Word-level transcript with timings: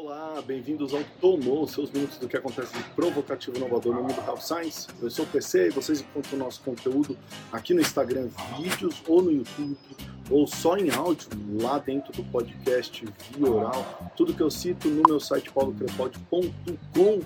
Olá, 0.00 0.40
bem-vindos 0.46 0.94
ao 0.94 1.02
Tomou, 1.20 1.66
seus 1.66 1.90
minutos 1.90 2.18
do 2.18 2.28
que 2.28 2.36
acontece 2.36 2.72
de 2.72 2.84
provocativo 2.90 3.56
inovador 3.56 3.96
no 3.96 4.02
mundo 4.02 4.14
Health 4.24 4.42
Science. 4.42 4.86
Eu 5.02 5.10
sou 5.10 5.24
o 5.24 5.28
PC 5.28 5.66
e 5.66 5.70
vocês 5.70 6.00
encontram 6.00 6.34
o 6.34 6.38
nosso 6.38 6.62
conteúdo 6.62 7.18
aqui 7.50 7.74
no 7.74 7.80
Instagram, 7.80 8.28
vídeos 8.56 9.02
ou 9.08 9.22
no 9.22 9.32
YouTube, 9.32 9.76
ou 10.30 10.46
só 10.46 10.76
em 10.76 10.88
áudio, 10.92 11.28
lá 11.60 11.80
dentro 11.80 12.12
do 12.12 12.22
podcast 12.30 13.04
via 13.36 13.50
oral. 13.50 14.12
Tudo 14.16 14.32
que 14.32 14.40
eu 14.40 14.52
cito 14.52 14.86
no 14.86 15.02
meu 15.04 15.18
site 15.18 15.50
paulocrepod.com. 15.50 17.20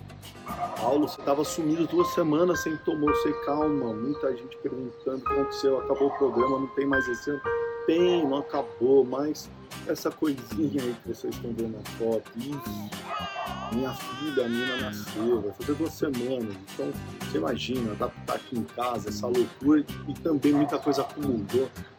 Paulo, 0.80 1.08
você 1.08 1.20
estava 1.20 1.44
sumido 1.44 1.86
duas 1.86 2.08
semanas 2.14 2.62
sem 2.62 2.74
Tomou, 2.78 3.14
sei 3.16 3.34
calma. 3.44 3.92
Muita 3.92 4.34
gente 4.34 4.56
perguntando 4.62 5.18
o 5.18 5.20
que 5.20 5.30
aconteceu, 5.30 5.78
acabou 5.78 6.08
o 6.08 6.16
programa, 6.16 6.60
não 6.60 6.68
tem 6.68 6.86
mais 6.86 7.06
esse. 7.06 7.38
Tem, 7.86 8.26
não 8.26 8.38
acabou, 8.38 9.04
mas 9.04 9.50
essa 9.86 10.10
coisinha 10.10 10.82
aí 10.82 10.94
que 11.02 11.08
vocês 11.08 11.34
estão 11.34 11.52
vendo 11.52 11.76
na 11.76 11.84
foto, 11.98 12.30
isso, 12.36 13.74
minha 13.74 13.92
filha, 13.94 14.44
a 14.44 14.48
menina 14.48 14.76
nasceu, 14.76 15.40
vai 15.40 15.52
fazer 15.52 15.74
duas 15.74 15.92
semanas, 15.92 16.54
então 16.74 16.92
você 17.20 17.38
imagina, 17.38 17.92
adaptar 17.92 18.36
aqui 18.36 18.58
em 18.58 18.64
casa, 18.64 19.08
essa 19.08 19.26
loucura 19.26 19.84
e 20.08 20.14
também 20.14 20.52
muita 20.52 20.78
coisa 20.78 21.02
acumulou, 21.02 21.40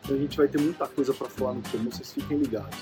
então 0.03 0.15
a 0.15 0.19
gente 0.19 0.37
vai 0.37 0.47
ter 0.47 0.61
muita 0.61 0.87
coisa 0.87 1.13
para 1.13 1.27
falar 1.27 1.53
no 1.53 1.61
comum, 1.69 1.91
vocês 1.91 2.13
fiquem 2.13 2.37
ligados. 2.37 2.77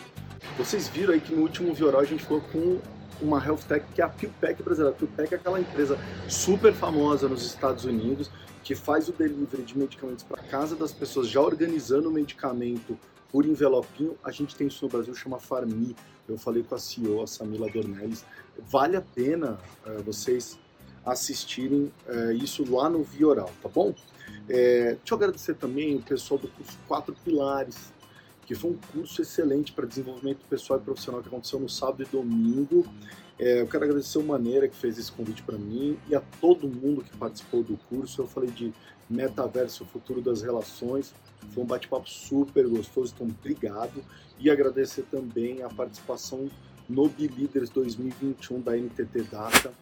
Vocês 0.57 0.87
viram 0.89 1.13
aí 1.13 1.21
que 1.21 1.33
no 1.33 1.43
último 1.43 1.73
Vioral 1.73 2.01
a 2.01 2.05
gente 2.05 2.23
falou 2.23 2.43
com 2.51 2.79
uma 3.21 3.43
health 3.43 3.61
tech 3.67 3.85
que 3.93 4.01
é 4.01 4.05
a 4.05 4.09
PillPack 4.09 4.63
brasileira. 4.63 4.95
A 4.95 4.97
PillPack 4.97 5.33
é 5.33 5.37
aquela 5.37 5.59
empresa 5.59 5.97
super 6.27 6.73
famosa 6.73 7.27
nos 7.27 7.45
Estados 7.45 7.85
Unidos 7.85 8.29
que 8.63 8.75
faz 8.75 9.09
o 9.09 9.11
delivery 9.11 9.63
de 9.63 9.77
medicamentos 9.77 10.23
para 10.23 10.41
casa 10.43 10.75
das 10.75 10.91
pessoas, 10.91 11.27
já 11.27 11.41
organizando 11.41 12.09
o 12.09 12.11
medicamento 12.11 12.97
por 13.31 13.45
envelopinho. 13.45 14.15
A 14.23 14.31
gente 14.31 14.55
tem 14.55 14.67
isso 14.67 14.85
no 14.85 14.91
Brasil, 14.91 15.13
chama 15.15 15.39
Farmi. 15.39 15.95
Eu 16.27 16.37
falei 16.37 16.63
com 16.63 16.75
a 16.75 16.79
CEO, 16.79 17.23
a 17.23 17.27
Samila 17.27 17.69
Dornelles. 17.69 18.23
Vale 18.59 18.95
a 18.95 19.01
pena 19.01 19.57
uh, 19.85 20.03
vocês 20.03 20.59
assistirem 21.05 21.91
uh, 22.07 22.31
isso 22.31 22.63
lá 22.71 22.89
no 22.89 23.03
Vioral, 23.03 23.49
tá 23.61 23.67
bom? 23.67 23.95
É, 24.47 24.95
deixa 24.95 25.13
eu 25.13 25.17
agradecer 25.17 25.55
também 25.55 25.95
o 25.95 26.01
pessoal 26.01 26.39
do 26.39 26.47
curso 26.47 26.77
Quatro 26.87 27.15
Pilares, 27.23 27.91
que 28.45 28.55
foi 28.55 28.71
um 28.71 28.77
curso 28.93 29.21
excelente 29.21 29.71
para 29.71 29.85
desenvolvimento 29.85 30.39
pessoal 30.49 30.79
e 30.79 30.83
profissional 30.83 31.21
que 31.21 31.27
aconteceu 31.27 31.59
no 31.59 31.69
sábado 31.69 32.03
e 32.03 32.05
domingo. 32.05 32.85
É, 33.39 33.61
eu 33.61 33.67
quero 33.67 33.85
agradecer 33.85 34.17
o 34.17 34.23
Maneira 34.23 34.67
que 34.67 34.75
fez 34.75 34.97
esse 34.97 35.11
convite 35.11 35.41
para 35.43 35.57
mim 35.57 35.97
e 36.09 36.15
a 36.15 36.21
todo 36.39 36.67
mundo 36.67 37.03
que 37.03 37.15
participou 37.17 37.63
do 37.63 37.77
curso. 37.89 38.21
Eu 38.21 38.27
falei 38.27 38.51
de 38.51 38.73
metaverso, 39.09 39.85
futuro 39.85 40.21
das 40.21 40.41
relações. 40.41 41.13
Foi 41.53 41.63
um 41.63 41.67
bate-papo 41.67 42.09
super 42.09 42.67
gostoso, 42.67 43.13
então 43.15 43.27
obrigado. 43.27 44.03
E 44.39 44.49
agradecer 44.49 45.03
também 45.09 45.63
a 45.63 45.69
participação 45.69 46.49
no 46.87 47.11
Leaders 47.17 47.69
2021 47.69 48.61
da 48.61 48.75
NTT 48.75 49.23
Data, 49.23 49.73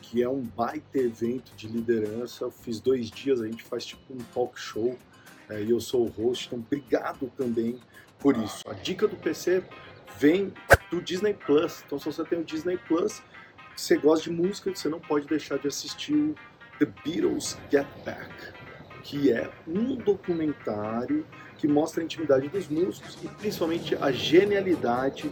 que 0.00 0.22
é 0.22 0.28
um 0.28 0.40
baita 0.40 0.98
evento 0.98 1.52
de 1.56 1.68
liderança. 1.68 2.44
Eu 2.44 2.50
fiz 2.50 2.80
dois 2.80 3.10
dias, 3.10 3.40
a 3.40 3.46
gente 3.46 3.62
faz 3.62 3.84
tipo 3.84 4.14
um 4.14 4.18
talk 4.32 4.58
show 4.58 4.96
é, 5.48 5.62
e 5.62 5.70
eu 5.70 5.80
sou 5.80 6.06
o 6.06 6.08
host, 6.08 6.46
então 6.46 6.58
obrigado 6.58 7.30
também 7.36 7.78
por 8.18 8.36
isso. 8.36 8.68
A 8.68 8.74
dica 8.74 9.06
do 9.06 9.16
PC 9.16 9.62
vem 10.18 10.52
do 10.90 11.00
Disney 11.00 11.34
Plus. 11.34 11.82
Então, 11.86 11.98
se 11.98 12.06
você 12.06 12.24
tem 12.24 12.40
o 12.40 12.44
Disney 12.44 12.78
Plus, 12.78 13.22
você 13.76 13.96
gosta 13.96 14.24
de 14.24 14.30
música, 14.30 14.74
você 14.74 14.88
não 14.88 15.00
pode 15.00 15.26
deixar 15.26 15.58
de 15.58 15.68
assistir 15.68 16.14
o 16.14 16.34
The 16.78 16.86
Beatles 17.04 17.58
Get 17.70 17.86
Back 18.04 18.56
que 19.06 19.30
é 19.30 19.48
um 19.68 19.94
documentário 19.94 21.24
que 21.58 21.68
mostra 21.68 22.02
a 22.02 22.04
intimidade 22.04 22.48
dos 22.48 22.66
músicos 22.68 23.16
e 23.22 23.28
principalmente 23.28 23.94
a 23.94 24.10
genialidade 24.10 25.30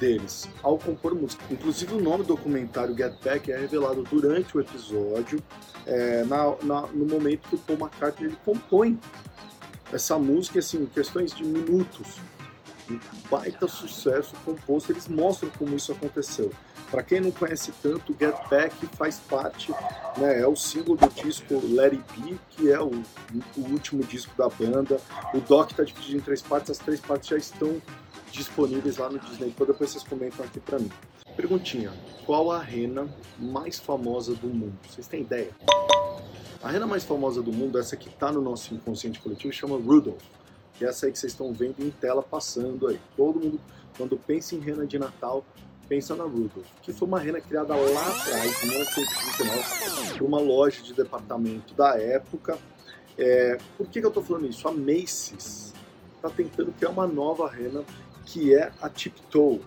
deles 0.00 0.48
ao 0.62 0.78
compor 0.78 1.14
música. 1.14 1.44
Inclusive 1.50 1.94
o 1.94 2.00
nome 2.00 2.24
do 2.24 2.34
documentário 2.34 2.96
Get 2.96 3.12
Back 3.22 3.52
é 3.52 3.58
revelado 3.58 4.02
durante 4.04 4.56
o 4.56 4.60
episódio, 4.60 5.40
é, 5.86 6.24
na, 6.24 6.56
na, 6.62 6.86
no 6.86 7.04
momento 7.04 7.46
que 7.50 7.56
o 7.56 7.58
Paul 7.58 7.78
McCartney 7.78 8.30
ele 8.30 8.38
compõe 8.42 8.98
essa 9.92 10.18
música 10.18 10.58
assim, 10.58 10.82
em 10.82 10.86
questões 10.86 11.34
de 11.34 11.44
minutos. 11.44 12.16
Um 12.90 12.98
baita 13.30 13.68
sucesso 13.68 14.34
composto, 14.44 14.90
eles 14.90 15.06
mostram 15.06 15.48
como 15.56 15.76
isso 15.76 15.92
aconteceu. 15.92 16.52
Para 16.90 17.04
quem 17.04 17.20
não 17.20 17.30
conhece 17.30 17.72
tanto, 17.80 18.16
Get 18.18 18.34
Back 18.50 18.74
faz 18.96 19.20
parte, 19.20 19.70
né, 20.16 20.40
é 20.40 20.46
o 20.46 20.56
símbolo 20.56 20.96
do 20.96 21.08
disco 21.22 21.54
Let 21.68 21.92
It 21.92 22.20
Be, 22.20 22.40
que 22.50 22.72
é 22.72 22.80
o, 22.80 22.90
o 23.56 23.60
último 23.70 24.02
disco 24.02 24.36
da 24.36 24.48
banda. 24.48 25.00
O 25.32 25.40
doc 25.40 25.70
está 25.70 25.84
dividido 25.84 26.16
em 26.16 26.20
três 26.20 26.42
partes, 26.42 26.70
as 26.70 26.78
três 26.78 27.00
partes 27.00 27.28
já 27.28 27.36
estão 27.36 27.80
disponíveis 28.32 28.96
lá 28.96 29.08
no 29.08 29.20
Disney. 29.20 29.48
Então 29.48 29.64
depois 29.64 29.90
vocês 29.90 30.02
comentam 30.02 30.44
aqui 30.44 30.58
para 30.58 30.80
mim. 30.80 30.90
Perguntinha: 31.36 31.92
qual 32.26 32.50
a 32.50 32.60
rena 32.60 33.08
mais 33.38 33.78
famosa 33.78 34.34
do 34.34 34.48
mundo? 34.48 34.76
Vocês 34.88 35.06
têm 35.06 35.22
ideia? 35.22 35.50
A 36.62 36.68
rena 36.70 36.86
mais 36.86 37.04
famosa 37.04 37.42
do 37.42 37.50
mundo, 37.50 37.78
essa 37.78 37.96
que 37.96 38.08
está 38.08 38.30
no 38.30 38.42
nosso 38.42 38.74
inconsciente 38.74 39.18
coletivo, 39.18 39.52
chama 39.52 39.76
Rudolph. 39.76 40.22
Que 40.74 40.84
é 40.84 40.88
essa 40.88 41.06
aí 41.06 41.12
que 41.12 41.18
vocês 41.18 41.32
estão 41.32 41.52
vendo 41.54 41.80
em 41.80 41.90
tela 41.90 42.22
passando 42.22 42.86
aí. 42.86 43.00
Todo 43.16 43.40
mundo, 43.40 43.60
quando 43.96 44.16
pensa 44.16 44.54
em 44.54 44.58
rena 44.58 44.86
de 44.86 44.98
Natal, 44.98 45.42
pensa 45.88 46.14
na 46.14 46.24
Rudolph, 46.24 46.66
que 46.82 46.92
foi 46.92 47.08
uma 47.08 47.18
rena 47.18 47.40
criada 47.40 47.74
lá 47.74 48.08
atrás, 48.08 48.62
em 48.62 48.68
1939, 48.68 50.18
por 50.18 50.26
uma 50.26 50.38
loja 50.38 50.82
de 50.82 50.92
departamento 50.92 51.74
da 51.74 51.98
época. 51.98 52.58
É, 53.18 53.58
por 53.76 53.86
que, 53.86 53.98
que 53.98 54.06
eu 54.06 54.10
estou 54.10 54.22
falando 54.22 54.46
isso? 54.46 54.68
A 54.68 54.72
Macy's 54.72 55.72
está 56.14 56.28
tentando 56.28 56.72
criar 56.72 56.90
uma 56.90 57.06
nova 57.06 57.48
rena 57.48 57.82
que 58.26 58.54
é 58.54 58.70
a 58.80 58.88
Tiptoe, 58.88 59.60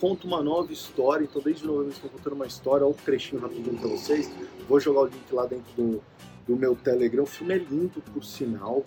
conta 0.00 0.26
uma 0.26 0.42
nova 0.42 0.72
história. 0.72 1.24
Então, 1.24 1.40
desde 1.42 1.66
novembro, 1.66 1.92
estão 1.92 2.10
contando 2.10 2.34
uma 2.34 2.46
história. 2.46 2.86
Olha 2.86 2.94
o 2.94 2.98
trechinho 2.98 3.40
rapidinho 3.40 3.78
para 3.78 3.88
vocês. 3.88 4.30
Vou 4.68 4.78
jogar 4.80 5.00
o 5.00 5.06
link 5.06 5.32
lá 5.32 5.46
dentro 5.46 5.72
do, 5.76 6.02
do 6.46 6.56
meu 6.56 6.76
Telegram. 6.76 7.24
O 7.24 7.26
filme 7.26 7.54
é 7.54 7.58
lindo, 7.58 8.02
por 8.12 8.24
sinal. 8.24 8.84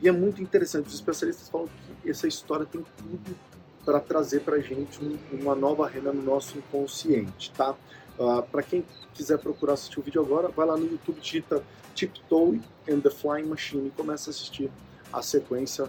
E 0.00 0.08
é 0.08 0.12
muito 0.12 0.42
interessante. 0.42 0.88
Os 0.88 0.94
especialistas 0.94 1.48
falam 1.48 1.68
que 2.02 2.10
essa 2.10 2.26
história 2.28 2.66
tem 2.66 2.84
tudo 2.96 3.36
para 3.84 4.00
trazer 4.00 4.40
para 4.40 4.60
gente 4.60 5.02
um, 5.02 5.16
uma 5.32 5.54
nova 5.54 5.88
renda 5.88 6.12
no 6.12 6.22
nosso 6.22 6.58
inconsciente, 6.58 7.50
tá? 7.52 7.74
Uh, 8.18 8.30
ah, 8.30 8.42
para 8.42 8.62
quem 8.62 8.84
quiser 9.14 9.38
procurar 9.38 9.74
assistir 9.74 9.98
o 9.98 10.02
vídeo 10.02 10.20
agora, 10.20 10.48
vai 10.48 10.66
lá 10.66 10.76
no 10.76 10.84
YouTube, 10.84 11.20
digita 11.20 11.62
Tiptoe 11.94 12.60
and 12.88 13.00
the 13.00 13.10
Flying 13.10 13.46
Machine 13.46 13.88
e 13.88 13.90
começa 13.90 14.28
a 14.28 14.32
assistir 14.32 14.70
a 15.10 15.22
sequência 15.22 15.88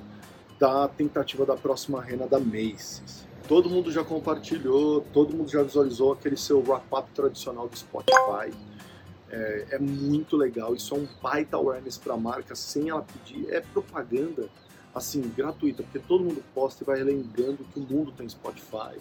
da 0.58 0.88
tentativa 0.88 1.46
da 1.46 1.56
próxima 1.56 2.02
rena 2.02 2.26
da 2.26 2.40
Macy's. 2.40 3.29
Todo 3.50 3.68
mundo 3.68 3.92
já 3.92 4.04
compartilhou, 4.04 5.02
todo 5.12 5.36
mundo 5.36 5.50
já 5.50 5.64
visualizou 5.64 6.14
aquele 6.14 6.38
seu 6.38 6.60
wrap-up 6.62 7.10
tradicional 7.16 7.68
do 7.68 7.76
Spotify. 7.76 8.56
É, 9.28 9.66
é, 9.72 9.80
muito 9.80 10.38
legal, 10.38 10.76
isso 10.76 10.94
é 10.94 11.00
um 11.00 11.08
baita 11.20 11.58
awareness 11.58 11.98
para 11.98 12.14
a 12.14 12.18
marca, 12.18 12.54
sem 12.54 12.90
ela 12.90 13.02
pedir, 13.02 13.52
é 13.52 13.60
propaganda 13.60 14.48
assim, 14.94 15.22
gratuita, 15.36 15.82
porque 15.82 15.98
todo 15.98 16.24
mundo 16.24 16.44
posta 16.54 16.84
e 16.84 16.86
vai 16.86 17.02
lembrando 17.02 17.66
que 17.74 17.80
o 17.80 17.82
mundo 17.82 18.12
tem 18.12 18.30
Spotify, 18.30 19.00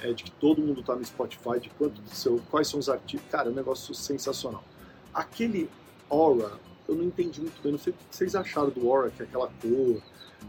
é, 0.00 0.12
de 0.12 0.24
que 0.24 0.30
todo 0.32 0.60
mundo 0.60 0.80
está 0.80 0.96
no 0.96 1.04
Spotify, 1.04 1.60
de 1.60 1.70
quanto 1.70 2.02
seu, 2.08 2.42
quais 2.50 2.66
são 2.66 2.80
os 2.80 2.88
artigos. 2.88 3.24
Cara, 3.30 3.48
é 3.48 3.52
um 3.52 3.54
negócio 3.54 3.94
sensacional. 3.94 4.64
Aquele 5.12 5.70
Aura, 6.10 6.50
eu 6.88 6.96
não 6.96 7.04
entendi 7.04 7.40
muito 7.40 7.62
bem, 7.62 7.70
não 7.70 7.78
sei 7.78 7.92
o 7.92 7.96
que 7.96 8.04
vocês 8.10 8.34
acharam 8.34 8.70
do 8.70 8.90
Aura, 8.90 9.12
que 9.12 9.22
é 9.22 9.24
aquela 9.24 9.46
cor 9.46 10.02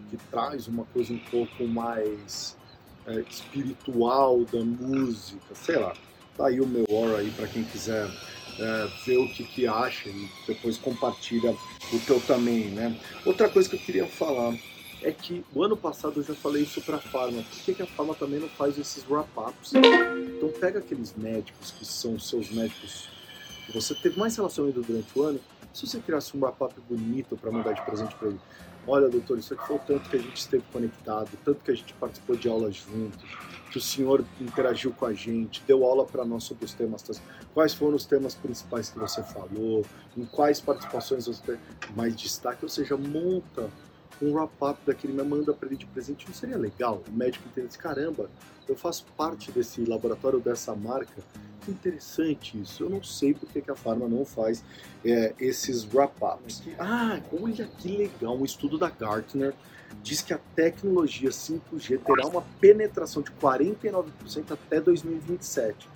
que 0.10 0.18
traz 0.32 0.68
uma 0.68 0.86
coisa 0.86 1.14
um 1.14 1.20
pouco 1.20 1.68
mais 1.68 2.58
é, 3.08 3.20
espiritual 3.30 4.44
da 4.46 4.64
música, 4.64 5.54
sei 5.54 5.78
lá. 5.78 5.94
Tá 6.38 6.48
aí 6.48 6.60
o 6.60 6.68
meu 6.68 6.86
Aura 6.90 7.20
aí 7.20 7.32
para 7.32 7.48
quem 7.48 7.64
quiser 7.64 8.10
é, 8.60 8.88
ver 9.06 9.18
o 9.18 9.30
que, 9.30 9.44
que 9.44 9.68
acha 9.68 10.10
e 10.10 10.30
depois 10.48 10.78
compartilha 10.78 11.56
o 11.94 12.00
teu 12.06 12.20
também, 12.22 12.66
né? 12.70 13.00
Outra 13.26 13.50
coisa 13.50 13.70
que 13.70 13.76
eu 13.76 13.80
queria 13.80 14.08
falar, 14.08 14.54
é 15.06 15.12
que 15.12 15.46
o 15.54 15.64
ano 15.64 15.78
passado 15.78 16.20
eu 16.20 16.24
já 16.24 16.34
falei 16.34 16.64
isso 16.64 16.82
para 16.82 16.98
a 16.98 17.00
Pharma. 17.00 17.44
Por 17.44 17.60
que, 17.64 17.76
que 17.76 17.84
a 17.84 17.86
Pharma 17.86 18.16
também 18.16 18.40
não 18.40 18.50
faz 18.50 18.78
esses 18.78 19.06
wrap-ups? 19.08 19.74
Então 19.76 20.50
pega 20.60 20.80
aqueles 20.80 21.14
médicos 21.16 21.72
que 21.72 21.86
são 21.86 22.18
seus 22.20 22.50
médicos 22.50 23.08
que 23.66 23.72
você 23.72 23.94
teve 23.94 24.20
mais 24.20 24.36
relacionamento 24.36 24.82
durante 24.82 25.08
o 25.16 25.24
ano. 25.24 25.40
Se 25.74 25.86
você 25.86 26.00
criasse 26.00 26.36
um 26.36 26.42
wrap-up 26.42 26.74
bonito 26.90 27.38
para 27.38 27.52
mandar 27.52 27.74
de 27.74 27.82
presente 27.84 28.16
para 28.16 28.30
ele, 28.30 28.40
olha 28.88 29.10
doutor, 29.10 29.38
isso 29.38 29.54
aqui 29.54 29.66
foi 29.68 29.76
o 29.76 29.80
tanto 29.80 30.10
que 30.10 30.16
a 30.16 30.20
gente 30.20 30.38
esteve 30.38 30.64
conectado, 30.72 31.30
tanto 31.44 31.64
que 31.64 31.72
a 31.72 31.76
gente 31.76 31.94
participou 31.94 32.36
de 32.36 32.48
aulas 32.48 32.76
juntos, 32.76 33.24
que 33.72 33.78
o 33.78 33.82
senhor 33.82 34.24
interagiu 34.40 34.92
com 34.92 35.06
a 35.06 35.14
gente, 35.14 35.62
deu 35.68 35.84
aula 35.84 36.06
para 36.06 36.24
nós 36.24 36.44
sobre 36.44 36.66
os 36.66 36.74
temas, 36.74 37.04
quais 37.54 37.74
foram 37.74 37.96
os 37.96 38.06
temas 38.06 38.36
principais 38.36 38.90
que 38.90 38.98
você 38.98 39.22
falou, 39.24 39.86
em 40.16 40.26
quais 40.26 40.62
participações 40.62 41.26
você 41.28 41.60
mais 41.96 42.16
destaque, 42.16 42.64
ou 42.64 42.70
seja, 42.70 42.96
monta 42.96 43.70
um 44.22 44.34
wrap-up 44.34 44.80
daquele 44.86 45.14
me 45.14 45.24
manda 45.24 45.54
para 45.54 45.68
ele 45.68 45.78
de 45.78 45.86
presente, 45.86 46.26
não 46.28 46.34
seria 46.34 46.58
legal? 46.58 47.04
O 47.08 47.12
médico 47.12 47.48
entende, 47.48 47.78
caramba, 47.78 48.30
eu 48.68 48.76
faço 48.76 49.06
parte 49.18 49.52
desse 49.52 49.84
laboratório, 49.86 50.40
dessa 50.40 50.76
marca, 50.76 51.22
que 51.62 51.72
interessante 51.72 52.60
isso. 52.60 52.84
Eu 52.84 52.90
não 52.90 53.04
sei 53.04 53.34
por 53.34 53.48
que 53.50 53.70
a 53.70 53.76
Pharma 53.76 54.08
não 54.08 54.24
faz 54.26 54.64
é, 55.04 55.34
esses 55.40 55.86
wrap-ups. 55.94 56.64
Ah, 56.80 57.20
olha 57.42 57.68
que 57.78 57.90
legal, 57.90 58.38
um 58.38 58.46
estudo 58.46 58.78
da 58.78 58.90
Gartner 58.90 59.54
diz 60.02 60.22
que 60.22 60.34
a 60.34 60.40
tecnologia 60.56 61.30
5G 61.30 62.00
terá 62.00 62.28
uma 62.28 62.44
penetração 62.60 63.22
de 63.22 63.32
49% 63.32 64.06
até 64.52 64.80
2027. 64.80 65.88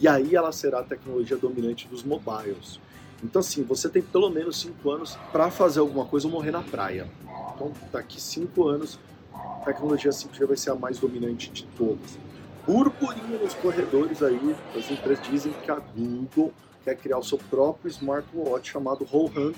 e 0.00 0.06
aí 0.06 0.36
ela 0.36 0.52
será 0.52 0.80
a 0.80 0.84
tecnologia 0.84 1.36
dominante 1.36 1.88
dos 1.88 2.04
mobiles. 2.04 2.80
Então, 3.22 3.40
assim, 3.40 3.64
você 3.64 3.88
tem 3.88 4.00
pelo 4.00 4.30
menos 4.30 4.60
cinco 4.60 4.90
anos 4.90 5.18
para 5.32 5.50
fazer 5.50 5.80
alguma 5.80 6.04
coisa 6.04 6.28
ou 6.28 6.32
morrer 6.32 6.52
na 6.52 6.62
praia. 6.62 7.08
Então, 7.58 7.72
daqui 7.90 8.20
cinco 8.20 8.68
anos, 8.68 9.00
a 9.34 9.64
tecnologia 9.64 10.12
5G 10.12 10.46
vai 10.46 10.56
ser 10.56 10.70
a 10.70 10.76
mais 10.76 11.00
dominante 11.00 11.50
de 11.50 11.64
todas. 11.76 12.16
Burburinho 12.64 13.42
nos 13.42 13.52
corredores 13.54 14.22
aí, 14.22 14.54
as 14.76 14.88
empresas 14.88 15.26
dizem 15.26 15.52
que 15.64 15.70
a 15.70 15.80
Google 15.80 16.52
quer 16.84 16.96
criar 16.96 17.18
o 17.18 17.22
seu 17.24 17.36
próprio 17.36 17.88
smartwatch 17.90 18.70
chamado 18.70 19.04
Rohan. 19.04 19.52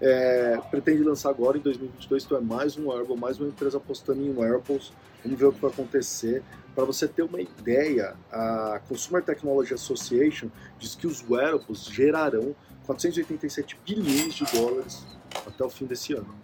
É, 0.00 0.60
pretende 0.70 1.02
lançar 1.02 1.30
agora 1.30 1.58
em 1.58 1.60
2022, 1.60 2.24
então 2.24 2.38
é 2.38 2.40
mais 2.40 2.76
um 2.76 2.88
wearable, 2.88 3.16
mais 3.16 3.40
uma 3.40 3.48
empresa 3.48 3.78
apostando 3.78 4.22
em 4.22 4.30
wearables. 4.30 4.92
Vamos 5.24 5.38
ver 5.38 5.46
o 5.46 5.52
que 5.52 5.60
vai 5.60 5.72
acontecer. 5.72 6.40
Para 6.72 6.84
você 6.84 7.08
ter 7.08 7.22
uma 7.22 7.40
ideia, 7.40 8.14
a 8.30 8.80
Consumer 8.88 9.24
Technology 9.24 9.74
Association 9.74 10.48
diz 10.78 10.94
que 10.94 11.06
os 11.06 11.28
wearables 11.28 11.86
gerarão 11.86 12.54
487 12.86 13.76
bilhões 13.84 14.34
de 14.34 14.44
dólares 14.52 15.04
até 15.46 15.64
o 15.64 15.70
fim 15.70 15.86
desse 15.86 16.12
ano. 16.12 16.34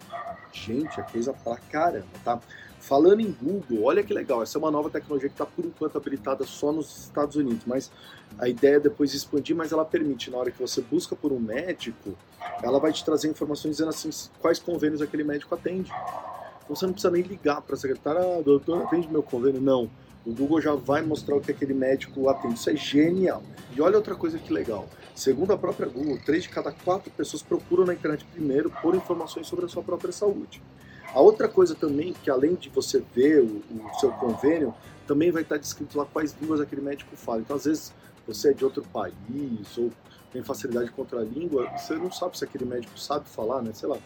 Gente, 0.51 0.99
é 0.99 1.03
coisa 1.03 1.33
pra 1.33 1.57
caramba, 1.57 2.07
tá? 2.23 2.39
Falando 2.79 3.19
em 3.19 3.31
Google, 3.31 3.83
olha 3.83 4.03
que 4.03 4.11
legal, 4.11 4.41
essa 4.41 4.57
é 4.57 4.59
uma 4.59 4.71
nova 4.71 4.89
tecnologia 4.89 5.29
que 5.29 5.35
está 5.35 5.45
por 5.45 5.63
enquanto 5.63 5.97
habilitada 5.97 6.43
só 6.45 6.71
nos 6.71 7.03
Estados 7.03 7.35
Unidos, 7.35 7.63
mas 7.65 7.91
a 8.39 8.49
ideia 8.49 8.77
é 8.77 8.79
depois 8.79 9.13
expandir, 9.13 9.55
mas 9.55 9.71
ela 9.71 9.85
permite, 9.85 10.31
na 10.31 10.37
hora 10.37 10.49
que 10.49 10.59
você 10.59 10.81
busca 10.81 11.15
por 11.15 11.31
um 11.31 11.39
médico, 11.39 12.17
ela 12.63 12.79
vai 12.79 12.91
te 12.91 13.05
trazer 13.05 13.29
informações 13.29 13.73
dizendo 13.73 13.89
assim, 13.89 14.09
quais 14.39 14.57
convênios 14.57 14.99
aquele 14.99 15.23
médico 15.23 15.53
atende. 15.53 15.91
Então 16.63 16.75
você 16.75 16.85
não 16.87 16.93
precisa 16.93 17.11
nem 17.11 17.21
ligar 17.21 17.61
para 17.61 17.75
a 17.75 17.77
secretária, 17.77 18.19
ah, 18.19 18.41
doutor, 18.41 18.81
atende 18.81 19.07
meu 19.07 19.21
convênio? 19.21 19.61
Não. 19.61 19.87
O 20.25 20.33
Google 20.33 20.61
já 20.61 20.75
vai 20.75 21.01
mostrar 21.01 21.35
o 21.35 21.41
que 21.41 21.51
aquele 21.51 21.73
médico 21.73 22.29
atende. 22.29 22.55
Isso 22.55 22.69
é 22.69 22.75
genial. 22.75 23.41
E 23.75 23.81
olha 23.81 23.97
outra 23.97 24.15
coisa 24.15 24.37
que 24.37 24.53
legal. 24.53 24.87
Segundo 25.15 25.51
a 25.51 25.57
própria 25.57 25.87
Google, 25.87 26.19
três 26.25 26.43
de 26.43 26.49
cada 26.49 26.71
quatro 26.71 27.11
pessoas 27.11 27.41
procuram 27.41 27.85
na 27.85 27.93
internet 27.93 28.25
primeiro 28.25 28.71
por 28.81 28.95
informações 28.95 29.47
sobre 29.47 29.65
a 29.65 29.67
sua 29.67 29.81
própria 29.81 30.11
saúde. 30.11 30.61
A 31.13 31.19
outra 31.19 31.49
coisa 31.49 31.75
também, 31.75 32.13
que 32.13 32.29
além 32.29 32.55
de 32.55 32.69
você 32.69 33.03
ver 33.13 33.41
o, 33.41 33.61
o 33.69 33.99
seu 33.99 34.11
convênio, 34.11 34.73
também 35.05 35.31
vai 35.31 35.41
estar 35.41 35.57
descrito 35.57 35.97
lá 35.97 36.05
quais 36.05 36.35
línguas 36.39 36.61
aquele 36.61 36.81
médico 36.81 37.15
fala. 37.17 37.41
Então, 37.41 37.55
às 37.55 37.65
vezes, 37.65 37.93
você 38.25 38.51
é 38.51 38.53
de 38.53 38.63
outro 38.63 38.83
país 38.93 39.77
ou 39.77 39.91
tem 40.31 40.41
facilidade 40.41 40.89
contra 40.91 41.19
a 41.19 41.23
língua, 41.23 41.69
você 41.77 41.95
não 41.95 42.11
sabe 42.11 42.37
se 42.37 42.45
aquele 42.45 42.63
médico 42.63 42.97
sabe 42.97 43.27
falar, 43.27 43.61
né? 43.61 43.71
Sei 43.73 43.89
lá, 43.89 43.97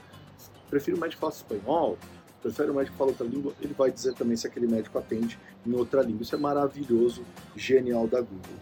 prefere 0.70 0.98
o 0.98 1.00
médico 1.00 1.22
falar 1.22 1.34
espanhol, 1.34 1.98
prefere 2.42 2.70
o 2.70 2.74
médico 2.74 2.94
que 2.94 2.98
fala 2.98 3.12
outra 3.12 3.26
língua, 3.26 3.54
ele 3.62 3.74
vai 3.74 3.92
dizer 3.92 4.14
também 4.14 4.38
se 4.38 4.46
aquele 4.46 4.68
médico 4.68 4.98
atende 4.98 5.40
em 5.66 5.74
outra 5.74 6.02
língua. 6.02 6.24
Isso 6.24 6.36
é 6.36 6.38
maravilhoso, 6.38 7.24
genial 7.56 8.08
da 8.08 8.22
Google. 8.22 8.56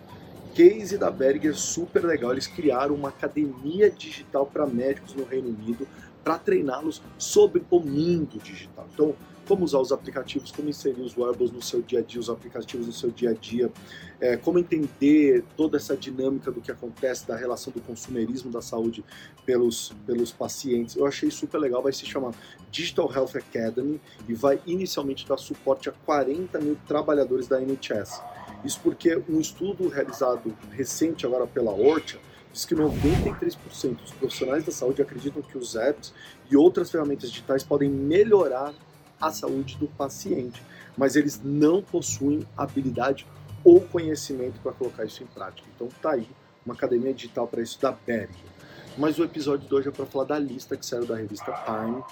Case 0.54 0.98
da 0.98 1.10
Berger, 1.10 1.56
super 1.56 2.06
legal. 2.06 2.31
Eles 2.31 2.48
criaram 2.48 2.96
uma 2.96 3.10
academia 3.10 3.90
digital 3.90 4.46
para 4.46 4.68
médicos 4.68 5.16
no 5.16 5.25
Reino 5.25 5.50
Unido 5.50 5.88
para 6.24 6.38
treiná-los 6.38 7.02
sobre 7.18 7.64
o 7.70 7.80
mundo 7.80 8.40
digital. 8.42 8.88
Então, 8.94 9.16
como 9.48 9.63
usar 9.63 9.80
os 9.80 9.92
aplicativos, 9.92 10.51
como 10.51 10.69
inserir 10.69 11.01
os 11.01 11.18
wearables 11.18 11.51
no 11.51 11.62
seu 11.62 11.81
dia 11.81 12.00
a 12.00 12.01
dia, 12.01 12.19
os 12.19 12.30
aplicativos 12.30 12.88
no 12.88 12.94
seu 12.94 13.12
dia 13.12 13.31
a 13.31 13.34
dia, 13.34 13.72
é, 14.19 14.38
como 14.38 14.60
entender 14.60 15.44
toda 15.57 15.78
essa 15.78 15.95
dinâmica 15.95 16.51
do 16.51 16.62
que 16.62 16.72
acontece, 16.72 17.28
da 17.28 17.36
relação 17.36 17.72
do 17.74 17.81
consumerismo 17.81 18.51
da 18.51 18.62
saúde 18.62 19.04
pelos, 19.45 19.94
pelos 20.06 20.31
pacientes. 20.31 20.95
Eu 20.95 21.06
achei 21.06 21.30
super 21.30 21.57
legal, 21.57 21.81
vai 21.81 21.94
se 21.94 22.06
chamar 22.06 22.34
Digital 22.72 23.12
Health 23.13 23.36
Academy 23.36 24.00
e 24.28 24.34
vai 24.34 24.62
inicialmente 24.66 25.28
dar 25.28 25.38
suporte 25.38 25.89
a 25.89 25.92
40 25.92 26.60
mil 26.60 26.78
trabalhadores 26.88 27.48
da 27.48 27.62
NHS. 27.62 28.22
Isso 28.63 28.80
porque 28.81 29.22
um 29.30 29.39
estudo 29.39 29.89
realizado 29.89 30.56
recente 30.72 31.25
agora 31.25 31.46
pela 31.46 31.74
Orcha 31.74 32.18
diz 32.54 32.66
que 32.66 32.75
93% 32.75 33.96
dos 33.96 34.12
profissionais 34.12 34.63
da 34.63 34.72
saúde 34.72 35.01
acreditam 35.01 35.42
que 35.42 35.57
os 35.57 35.75
apps 35.75 36.13
e 36.50 36.56
outras 36.56 36.89
ferramentas 36.89 37.30
digitais 37.30 37.63
podem 37.63 37.89
melhorar 37.89 38.74
a 39.28 39.31
saúde 39.31 39.78
do 39.78 39.88
paciente, 39.88 40.62
mas 40.98 41.16
eles 41.16 41.42
não 41.44 41.81
possuem 41.81 42.46
habilidade 42.58 43.25
ou 43.64 43.80
conhecimento 43.81 44.60
para 44.62 44.74
colocar 44.74 45.06
isso 45.06 45.24
em 45.24 45.28
prática. 45.28 45.68
Então 45.74 45.88
tá 46.02 46.12
aí 46.12 46.28
uma 46.66 46.75
academia 46.75 47.14
digital 47.14 47.48
para 47.48 47.62
isso 47.62 47.81
da 47.81 47.92
Berg. 47.92 48.34
Mas 48.98 49.18
o 49.18 49.24
episódio 49.24 49.68
de 49.68 49.74
hoje 49.74 49.88
é 49.88 49.92
para 49.92 50.06
falar 50.06 50.25
da 50.25 50.40
lista 50.40 50.78
que 50.78 50.86
saiu 50.86 51.06
da 51.06 51.16
revista 51.16 51.52
Time, 51.66 52.04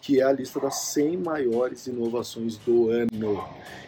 que 0.00 0.20
é 0.20 0.24
a 0.24 0.32
lista 0.32 0.60
das 0.60 0.76
100 0.92 1.16
maiores 1.18 1.86
inovações 1.86 2.56
do 2.58 2.90
ano. 2.90 3.44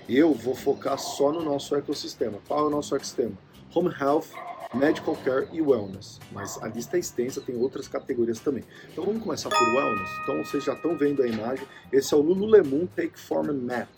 Eu 0.08 0.32
vou 0.32 0.54
focar 0.54 0.98
só 0.98 1.32
no 1.32 1.42
nosso 1.42 1.74
ecossistema. 1.76 2.38
Qual 2.46 2.60
é 2.60 2.62
o 2.64 2.70
nosso 2.70 2.94
ecossistema? 2.94 3.32
Home 3.74 3.92
Health, 4.00 4.28
Medical 4.74 5.16
Care 5.16 5.48
e 5.52 5.62
Wellness. 5.62 6.20
Mas 6.32 6.60
a 6.62 6.68
lista 6.68 6.96
é 6.96 7.00
extensa, 7.00 7.40
tem 7.40 7.56
outras 7.56 7.88
categorias 7.88 8.40
também. 8.40 8.64
Então 8.92 9.04
vamos 9.04 9.22
começar 9.22 9.48
por 9.48 9.74
Wellness. 9.74 10.10
Então 10.22 10.44
vocês 10.44 10.64
já 10.64 10.74
estão 10.74 10.96
vendo 10.96 11.22
a 11.22 11.26
imagem. 11.26 11.66
Esse 11.92 12.14
é 12.14 12.16
o 12.16 12.20
Lululemon 12.20 12.86
Take 12.86 13.18
Form 13.18 13.52
Mat. 13.52 13.88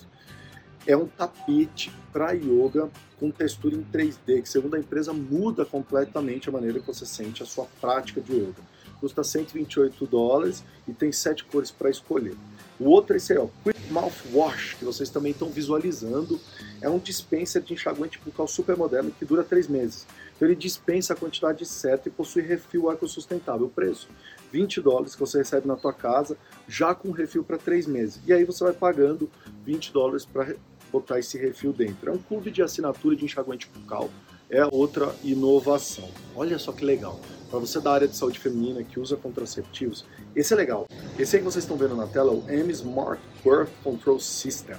É 0.87 0.97
um 0.97 1.07
tapete 1.07 1.93
para 2.13 2.33
yoga 2.33 2.89
com 3.19 3.31
textura 3.31 3.75
em 3.75 3.83
3D, 3.83 4.43
que 4.43 4.49
segundo 4.49 4.77
a 4.77 4.79
empresa 4.79 5.13
muda 5.13 5.65
completamente 5.65 6.49
a 6.49 6.53
maneira 6.53 6.79
que 6.79 6.87
você 6.87 7.05
sente 7.05 7.43
a 7.43 7.47
sua 7.47 7.67
prática 7.81 8.21
de 8.21 8.33
yoga. 8.33 8.63
Custa 9.01 9.25
128 9.25 10.07
dólares 10.07 10.65
e 10.87 10.93
tem 10.93 11.11
sete 11.11 11.45
cores 11.45 11.71
para 11.71 11.91
escolher. 11.91 12.37
O 12.79 12.91
outro 12.91 13.15
é 13.15 13.17
esse 13.17 13.33
aí, 13.33 13.39
ó, 13.39 13.49
Quick 13.65 13.91
Mouthwash, 13.91 14.75
que 14.79 14.85
vocês 14.85 15.09
também 15.09 15.33
estão 15.33 15.49
visualizando. 15.49 16.39
É 16.81 16.89
um 16.89 16.99
dispenser 16.99 17.63
de 17.63 17.73
enxaguante 17.73 18.21
bucal 18.23 18.47
super 18.47 18.77
moderno 18.77 19.11
que 19.11 19.25
dura 19.25 19.43
três 19.43 19.67
meses. 19.67 20.07
Então 20.35 20.47
ele 20.47 20.55
dispensa 20.55 21.15
a 21.15 21.17
quantidade 21.17 21.65
certa 21.65 22.09
e 22.09 22.13
possui 22.13 22.43
refil 22.43 22.93
ecossustentável. 22.93 23.67
O 23.67 23.71
preço, 23.71 24.09
20 24.53 24.83
dólares 24.83 25.15
que 25.15 25.21
você 25.21 25.39
recebe 25.39 25.67
na 25.67 25.77
tua 25.77 25.93
casa, 25.93 26.37
já 26.69 26.95
com 26.95 27.11
refil 27.11 27.43
para 27.43 27.57
três 27.57 27.87
meses. 27.87 28.21
E 28.27 28.33
aí 28.33 28.45
você 28.45 28.63
vai 28.63 28.75
pagando 28.75 29.31
20 29.65 29.93
dólares 29.93 30.27
para 30.27 30.55
botar 30.93 31.19
esse 31.19 31.39
refil 31.39 31.73
dentro. 31.73 32.11
É 32.11 32.13
um 32.13 32.19
clube 32.19 32.51
de 32.51 32.63
assinatura 32.63 33.17
de 33.17 33.25
enxaguante 33.25 33.71
bucal. 33.75 34.11
É 34.49 34.65
outra 34.65 35.13
inovação. 35.25 36.09
Olha 36.35 36.57
só 36.57 36.71
que 36.71 36.85
legal. 36.85 37.19
Para 37.51 37.59
você 37.59 37.81
da 37.81 37.93
área 37.93 38.07
de 38.07 38.17
saúde 38.17 38.39
feminina 38.39 38.83
que 38.85 39.01
usa 39.01 39.17
contraceptivos, 39.17 40.05
esse 40.37 40.53
é 40.53 40.57
legal. 40.57 40.87
Esse 41.19 41.37
aí 41.37 41.43
que 41.43 41.51
vocês 41.51 41.65
estão 41.65 41.77
vendo 41.77 41.97
na 41.97 42.07
tela 42.07 42.33
é 42.33 42.37
o 42.37 42.49
M 42.49 42.71
Smart 42.73 43.21
Birth 43.45 43.71
Control 43.83 44.21
System. 44.21 44.77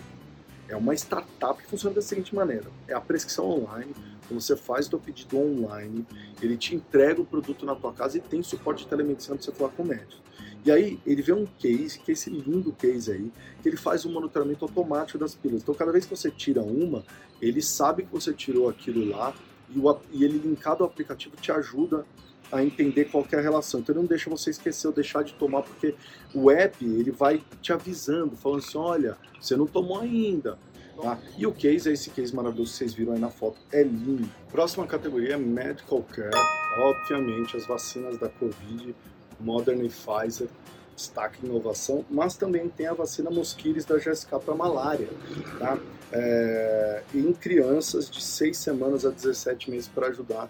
É 0.69 0.75
uma 0.75 0.93
startup 0.93 1.61
que 1.61 1.67
funciona 1.67 1.95
da 1.95 2.01
seguinte 2.01 2.33
maneira: 2.33 2.65
é 2.87 2.93
a 2.93 3.01
prescrição 3.01 3.49
online, 3.49 3.93
você 4.31 4.55
faz 4.55 4.87
o 4.87 4.89
seu 4.91 4.99
pedido 4.99 5.37
online, 5.37 6.05
ele 6.41 6.55
te 6.55 6.73
entrega 6.73 7.21
o 7.21 7.25
produto 7.25 7.65
na 7.65 7.75
tua 7.75 7.91
casa 7.91 8.17
e 8.17 8.21
tem 8.21 8.41
suporte 8.43 8.83
de 8.83 8.89
telemedicina 8.89 9.35
para 9.35 9.45
você 9.45 9.51
falar 9.51 9.71
com 9.71 9.83
o 9.83 9.85
médico. 9.85 10.21
E 10.65 10.71
aí 10.71 10.99
ele 11.05 11.21
vê 11.21 11.33
um 11.33 11.45
case, 11.45 11.99
que 11.99 12.11
é 12.11 12.13
esse 12.13 12.29
lindo 12.29 12.73
case 12.73 13.11
aí, 13.11 13.31
que 13.61 13.69
ele 13.69 13.77
faz 13.77 14.05
o 14.05 14.09
monitoramento 14.09 14.65
automático 14.65 15.17
das 15.17 15.35
pílulas. 15.35 15.61
Então 15.61 15.73
cada 15.73 15.91
vez 15.91 16.05
que 16.05 16.15
você 16.15 16.29
tira 16.29 16.61
uma, 16.61 17.03
ele 17.41 17.61
sabe 17.61 18.03
que 18.03 18.11
você 18.11 18.33
tirou 18.33 18.67
aquilo 18.67 19.05
lá 19.09 19.33
e, 19.69 19.79
o, 19.79 19.97
e 20.11 20.23
ele 20.23 20.37
linkado 20.37 20.83
ao 20.83 20.89
aplicativo 20.89 21.35
te 21.35 21.51
ajuda 21.51 22.05
a 22.51 22.63
entender 22.63 23.05
qual 23.05 23.25
é 23.31 23.35
a 23.35 23.41
relação. 23.41 23.79
Então 23.79 23.93
ele 23.93 24.01
não 24.01 24.07
deixa 24.07 24.29
você 24.29 24.49
esquecer 24.49 24.87
ou 24.87 24.93
deixar 24.93 25.23
de 25.23 25.33
tomar, 25.33 25.63
porque 25.63 25.95
o 26.33 26.49
app 26.49 26.83
ele 26.83 27.11
vai 27.11 27.43
te 27.61 27.73
avisando, 27.73 28.35
falando 28.35 28.59
assim, 28.59 28.77
olha, 28.77 29.17
você 29.39 29.55
não 29.55 29.67
tomou 29.67 29.99
ainda, 29.99 30.57
Tá? 31.01 31.19
E 31.37 31.45
o 31.45 31.53
case 31.53 31.89
é 31.89 31.93
esse 31.93 32.09
case 32.09 32.35
maravilhoso 32.35 32.71
que 32.71 32.77
vocês 32.79 32.93
viram 32.93 33.13
aí 33.13 33.19
na 33.19 33.29
foto, 33.29 33.57
é 33.71 33.83
lindo. 33.83 34.27
Próxima 34.51 34.87
categoria 34.87 35.35
é 35.35 35.37
Medical 35.37 36.01
Care, 36.01 36.31
obviamente 36.79 37.55
as 37.55 37.67
vacinas 37.67 38.17
da 38.17 38.27
Covid, 38.27 38.95
Modern 39.39 39.85
e 39.85 39.89
Pfizer, 39.89 40.47
destaque 40.97 41.45
inovação, 41.45 42.03
mas 42.09 42.35
também 42.35 42.67
tem 42.67 42.87
a 42.87 42.93
vacina 42.93 43.29
Mosquires 43.29 43.85
da 43.85 43.97
GSK 43.97 44.39
para 44.43 44.55
malária, 44.55 45.07
tá? 45.59 45.77
É, 46.11 47.03
em 47.13 47.31
crianças 47.33 48.09
de 48.09 48.21
6 48.21 48.57
semanas 48.57 49.05
a 49.05 49.11
17 49.11 49.69
meses 49.69 49.87
para 49.87 50.07
ajudar 50.07 50.49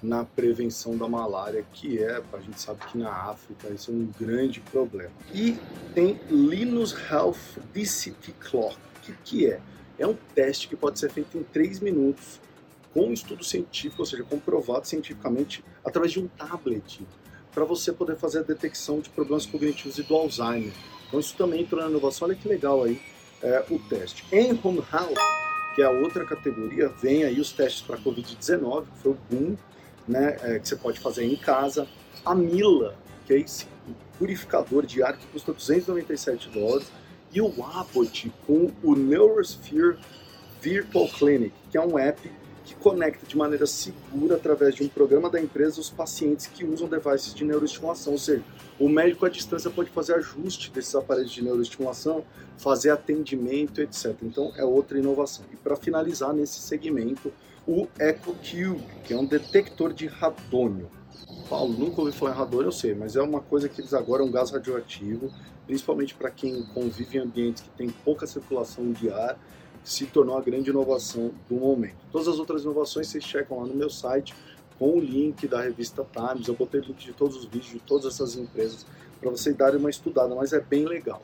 na 0.00 0.24
prevenção 0.24 0.96
da 0.96 1.08
malária, 1.08 1.64
que 1.72 1.98
é, 1.98 2.22
a 2.32 2.38
gente 2.38 2.60
sabe 2.60 2.80
que 2.86 2.96
na 2.96 3.10
África 3.10 3.68
isso 3.68 3.90
é 3.90 3.94
um 3.94 4.08
grande 4.18 4.60
problema. 4.60 5.10
E 5.34 5.58
tem 5.94 6.20
Linus 6.30 6.94
Health 7.10 7.58
DCT 7.74 8.32
Clock. 8.38 8.76
O 8.76 9.00
que, 9.02 9.12
que 9.24 9.50
é? 9.50 9.60
É 9.98 10.06
um 10.06 10.16
teste 10.34 10.68
que 10.68 10.76
pode 10.76 11.00
ser 11.00 11.10
feito 11.10 11.36
em 11.36 11.42
3 11.42 11.80
minutos, 11.80 12.40
com 12.94 13.08
um 13.08 13.12
estudo 13.12 13.42
científico, 13.42 14.02
ou 14.02 14.06
seja, 14.06 14.22
comprovado 14.22 14.86
cientificamente, 14.86 15.64
através 15.84 16.12
de 16.12 16.20
um 16.20 16.28
tablet, 16.28 17.04
para 17.58 17.64
você 17.64 17.92
poder 17.92 18.14
fazer 18.14 18.38
a 18.38 18.42
detecção 18.42 19.00
de 19.00 19.10
problemas 19.10 19.44
cognitivos 19.44 19.98
e 19.98 20.04
do 20.04 20.14
Alzheimer. 20.14 20.72
Então 21.08 21.18
isso 21.18 21.34
também 21.36 21.62
entrou 21.62 21.82
na 21.82 21.90
inovação, 21.90 22.28
olha 22.28 22.36
que 22.36 22.46
legal 22.46 22.84
aí 22.84 23.02
é, 23.42 23.64
o 23.68 23.80
teste. 23.80 24.24
Em 24.30 24.56
Home 24.62 24.78
Health, 24.78 25.18
que 25.74 25.82
é 25.82 25.84
a 25.84 25.90
outra 25.90 26.24
categoria, 26.24 26.88
vem 26.88 27.24
aí 27.24 27.40
os 27.40 27.50
testes 27.50 27.82
para 27.82 27.98
Covid-19, 27.98 28.84
que 28.84 28.98
foi 29.02 29.10
o 29.10 29.18
boom, 29.28 29.56
né, 30.06 30.36
é, 30.42 30.60
que 30.60 30.68
você 30.68 30.76
pode 30.76 31.00
fazer 31.00 31.24
em 31.24 31.34
casa. 31.34 31.88
A 32.24 32.32
Mila, 32.32 32.94
que 33.26 33.32
é 33.32 33.40
esse 33.40 33.66
purificador 34.16 34.86
de 34.86 35.02
ar 35.02 35.16
que 35.16 35.26
custa 35.26 35.52
297 35.52 36.50
dólares, 36.50 36.86
e 37.32 37.40
o 37.40 37.52
Abbott 37.60 38.32
com 38.46 38.70
o 38.84 38.94
Neurosphere 38.94 39.98
Virtual 40.60 41.08
Clinic, 41.08 41.52
que 41.72 41.76
é 41.76 41.80
um 41.80 41.98
app 41.98 42.30
que 42.68 42.74
conecta 42.74 43.26
de 43.26 43.34
maneira 43.34 43.66
segura 43.66 44.36
através 44.36 44.74
de 44.74 44.82
um 44.82 44.88
programa 44.88 45.30
da 45.30 45.40
empresa 45.40 45.80
os 45.80 45.88
pacientes 45.88 46.46
que 46.46 46.66
usam 46.66 46.86
devices 46.86 47.32
de 47.32 47.42
neuroestimulação, 47.42 48.12
ou 48.12 48.18
seja, 48.18 48.44
o 48.78 48.90
médico 48.90 49.24
à 49.24 49.30
distância 49.30 49.70
pode 49.70 49.88
fazer 49.88 50.12
ajuste 50.14 50.70
desses 50.70 50.94
aparelhos 50.94 51.32
de 51.32 51.42
neuroestimulação, 51.42 52.22
fazer 52.58 52.90
atendimento, 52.90 53.80
etc. 53.80 54.14
Então 54.22 54.52
é 54.54 54.64
outra 54.64 54.98
inovação. 54.98 55.46
E 55.50 55.56
para 55.56 55.76
finalizar 55.76 56.34
nesse 56.34 56.60
segmento, 56.60 57.32
o 57.66 57.88
EcoCube, 57.98 58.84
que 59.02 59.14
é 59.14 59.16
um 59.16 59.24
detector 59.24 59.94
de 59.94 60.06
radônio. 60.06 60.90
Paulo, 61.48 61.72
nunca 61.72 62.02
ouvi 62.02 62.12
falar 62.12 62.32
em 62.32 62.36
radônio, 62.36 62.66
eu 62.66 62.72
sei, 62.72 62.94
mas 62.94 63.16
é 63.16 63.22
uma 63.22 63.40
coisa 63.40 63.66
que 63.66 63.80
eles 63.80 63.94
agora 63.94 64.22
é 64.22 64.26
um 64.26 64.30
gás 64.30 64.50
radioativo, 64.50 65.32
principalmente 65.66 66.14
para 66.14 66.30
quem 66.30 66.62
convive 66.74 67.16
em 67.16 67.22
ambientes 67.22 67.62
que 67.62 67.70
tem 67.70 67.88
pouca 67.88 68.26
circulação 68.26 68.92
de 68.92 69.08
ar, 69.08 69.38
se 69.84 70.06
tornou 70.06 70.36
a 70.36 70.40
grande 70.40 70.70
inovação 70.70 71.30
do 71.48 71.56
momento. 71.56 71.96
Todas 72.12 72.28
as 72.28 72.38
outras 72.38 72.62
inovações 72.62 73.08
vocês 73.08 73.24
checam 73.24 73.60
lá 73.60 73.66
no 73.66 73.74
meu 73.74 73.90
site 73.90 74.34
com 74.78 74.96
o 74.96 75.00
link 75.00 75.46
da 75.48 75.60
revista 75.60 76.06
Times, 76.12 76.46
eu 76.46 76.54
botei 76.54 76.80
o 76.80 76.84
link 76.84 77.04
de 77.04 77.12
todos 77.12 77.36
os 77.36 77.44
vídeos 77.44 77.72
de 77.72 77.80
todas 77.80 78.14
essas 78.14 78.36
empresas 78.36 78.86
para 79.20 79.30
vocês 79.30 79.56
darem 79.56 79.78
uma 79.78 79.90
estudada, 79.90 80.34
mas 80.34 80.52
é 80.52 80.60
bem 80.60 80.86
legal. 80.86 81.20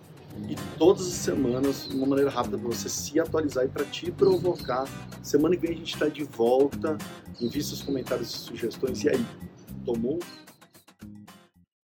E 0.49 0.56
todas 0.76 1.06
as 1.06 1.12
semanas, 1.12 1.88
de 1.88 1.96
uma 1.96 2.08
maneira 2.08 2.28
rápida, 2.28 2.58
para 2.58 2.66
você 2.66 2.88
se 2.88 3.20
atualizar 3.20 3.64
e 3.64 3.68
para 3.68 3.84
te 3.84 4.11
provocar. 4.11 4.84
Semana 5.23 5.54
que 5.54 5.62
vem 5.62 5.70
a 5.70 5.78
gente 5.78 5.94
está 5.94 6.08
de 6.08 6.25
volta. 6.25 6.99
Envie 7.40 7.62
seus 7.62 7.82
comentários 7.82 8.34
e 8.34 8.38
sugestões. 8.38 9.04
E 9.04 9.11
aí, 9.11 9.25
tomou 9.84 10.18